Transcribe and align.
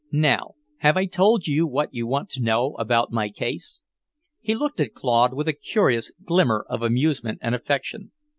"Now, 0.11 0.55
have 0.77 0.97
I 0.97 1.05
told 1.05 1.45
you 1.45 1.67
what 1.67 1.93
you 1.93 2.07
want 2.07 2.31
to 2.31 2.41
know 2.41 2.73
about 2.79 3.11
my 3.11 3.29
case?" 3.29 3.83
He 4.39 4.55
looked 4.55 4.77
down 4.77 4.87
at 4.87 4.95
Claude 4.95 5.35
with 5.35 5.47
a 5.47 5.53
curious 5.53 6.11
glimmer 6.25 6.65
of 6.67 6.81
amusement 6.81 7.37
and 7.43 7.53
affection. 7.53 8.11